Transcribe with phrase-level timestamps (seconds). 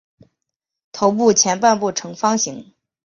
[0.91, 2.73] 头部前半部呈方形。